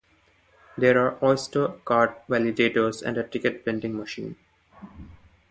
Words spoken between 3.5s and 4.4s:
vending machine.